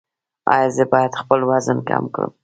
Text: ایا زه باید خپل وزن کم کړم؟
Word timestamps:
ایا 0.53 0.69
زه 0.75 0.83
باید 0.91 1.13
خپل 1.21 1.39
وزن 1.49 1.77
کم 1.89 2.03
کړم؟ 2.13 2.31